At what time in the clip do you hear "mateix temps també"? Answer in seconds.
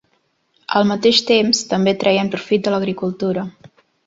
0.91-1.93